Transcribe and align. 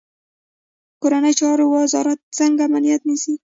کورنیو 1.01 1.37
چارو 1.39 1.65
وزارت 1.75 2.19
څنګه 2.39 2.63
امنیت 2.67 3.01
نیسي؟ 3.09 3.33